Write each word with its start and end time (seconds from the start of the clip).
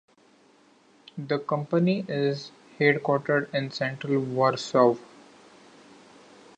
The 1.15 1.37
company 1.37 2.07
is 2.09 2.49
headquartered 2.79 3.53
in 3.53 3.69
central 3.69 4.17
Warsaw. 4.19 4.95